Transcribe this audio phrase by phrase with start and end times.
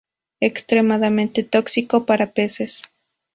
[0.49, 2.71] Extremadamente tóxico para peces.